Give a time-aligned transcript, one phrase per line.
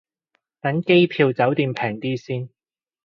[0.61, 2.49] 等機票酒店平啲先